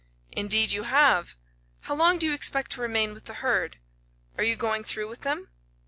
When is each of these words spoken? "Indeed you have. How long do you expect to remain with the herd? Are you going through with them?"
"Indeed 0.31 0.71
you 0.71 0.81
have. 0.81 1.37
How 1.81 1.93
long 1.93 2.17
do 2.17 2.25
you 2.25 2.33
expect 2.33 2.71
to 2.71 2.81
remain 2.81 3.13
with 3.13 3.25
the 3.25 3.35
herd? 3.35 3.77
Are 4.35 4.43
you 4.43 4.55
going 4.55 4.83
through 4.83 5.09
with 5.09 5.21
them?" 5.21 5.51